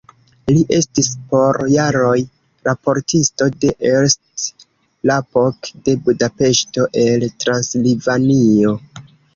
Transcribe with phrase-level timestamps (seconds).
[0.51, 2.15] Li estis por jaroj
[2.69, 4.49] raportisto de "Est
[5.11, 8.79] Lapok" de Budapeŝto el Transilvanio.